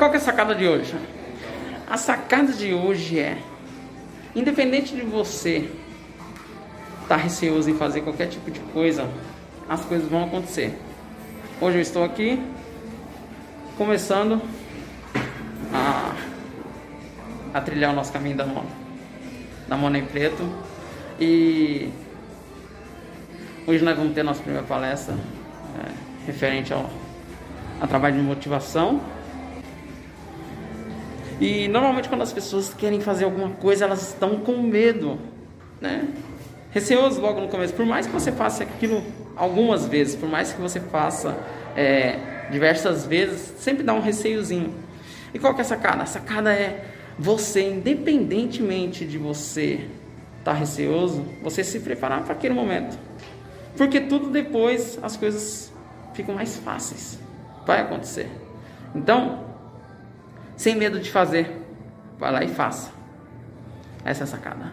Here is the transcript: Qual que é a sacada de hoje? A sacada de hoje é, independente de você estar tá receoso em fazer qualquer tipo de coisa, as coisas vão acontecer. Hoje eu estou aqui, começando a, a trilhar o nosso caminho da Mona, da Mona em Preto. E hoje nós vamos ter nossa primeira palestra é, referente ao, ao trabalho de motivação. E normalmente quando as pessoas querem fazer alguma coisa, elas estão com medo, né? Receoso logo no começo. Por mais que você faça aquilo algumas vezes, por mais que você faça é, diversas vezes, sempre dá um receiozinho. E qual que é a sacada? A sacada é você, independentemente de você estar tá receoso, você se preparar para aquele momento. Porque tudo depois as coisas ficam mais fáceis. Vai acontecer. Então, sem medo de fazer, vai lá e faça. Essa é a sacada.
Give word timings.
Qual 0.00 0.08
que 0.08 0.16
é 0.16 0.18
a 0.18 0.22
sacada 0.22 0.54
de 0.54 0.66
hoje? 0.66 0.94
A 1.86 1.98
sacada 1.98 2.54
de 2.54 2.72
hoje 2.72 3.18
é, 3.18 3.36
independente 4.34 4.96
de 4.96 5.02
você 5.02 5.70
estar 7.02 7.06
tá 7.06 7.16
receoso 7.16 7.68
em 7.68 7.74
fazer 7.74 8.00
qualquer 8.00 8.28
tipo 8.28 8.50
de 8.50 8.60
coisa, 8.60 9.06
as 9.68 9.84
coisas 9.84 10.08
vão 10.08 10.24
acontecer. 10.24 10.74
Hoje 11.60 11.76
eu 11.76 11.82
estou 11.82 12.02
aqui, 12.02 12.42
começando 13.76 14.40
a, 15.70 16.14
a 17.52 17.60
trilhar 17.60 17.92
o 17.92 17.94
nosso 17.94 18.10
caminho 18.10 18.38
da 18.38 18.46
Mona, 18.46 18.70
da 19.68 19.76
Mona 19.76 19.98
em 19.98 20.06
Preto. 20.06 20.50
E 21.20 21.90
hoje 23.66 23.84
nós 23.84 23.98
vamos 23.98 24.14
ter 24.14 24.22
nossa 24.22 24.40
primeira 24.40 24.66
palestra 24.66 25.14
é, 25.14 25.90
referente 26.26 26.72
ao, 26.72 26.88
ao 27.78 27.86
trabalho 27.86 28.16
de 28.16 28.22
motivação. 28.22 29.19
E 31.40 31.66
normalmente 31.68 32.08
quando 32.08 32.20
as 32.20 32.32
pessoas 32.32 32.74
querem 32.74 33.00
fazer 33.00 33.24
alguma 33.24 33.50
coisa, 33.50 33.86
elas 33.86 34.02
estão 34.02 34.40
com 34.40 34.58
medo, 34.58 35.18
né? 35.80 36.06
Receoso 36.70 37.20
logo 37.20 37.40
no 37.40 37.48
começo. 37.48 37.72
Por 37.72 37.86
mais 37.86 38.06
que 38.06 38.12
você 38.12 38.30
faça 38.30 38.62
aquilo 38.62 39.02
algumas 39.34 39.86
vezes, 39.86 40.14
por 40.14 40.28
mais 40.28 40.52
que 40.52 40.60
você 40.60 40.78
faça 40.78 41.36
é, 41.74 42.46
diversas 42.50 43.06
vezes, 43.06 43.54
sempre 43.58 43.82
dá 43.82 43.94
um 43.94 44.00
receiozinho. 44.00 44.74
E 45.32 45.38
qual 45.38 45.54
que 45.54 45.60
é 45.60 45.62
a 45.62 45.66
sacada? 45.66 46.02
A 46.02 46.06
sacada 46.06 46.52
é 46.52 46.84
você, 47.18 47.62
independentemente 47.62 49.06
de 49.06 49.16
você 49.16 49.86
estar 50.38 50.52
tá 50.52 50.58
receoso, 50.58 51.24
você 51.42 51.64
se 51.64 51.80
preparar 51.80 52.22
para 52.22 52.34
aquele 52.34 52.52
momento. 52.52 52.98
Porque 53.78 53.98
tudo 53.98 54.28
depois 54.28 54.98
as 55.02 55.16
coisas 55.16 55.72
ficam 56.12 56.34
mais 56.34 56.56
fáceis. 56.56 57.18
Vai 57.66 57.80
acontecer. 57.80 58.28
Então, 58.94 59.49
sem 60.60 60.76
medo 60.76 61.00
de 61.00 61.10
fazer, 61.10 61.56
vai 62.18 62.30
lá 62.30 62.44
e 62.44 62.48
faça. 62.48 62.92
Essa 64.04 64.24
é 64.24 64.24
a 64.24 64.26
sacada. 64.26 64.70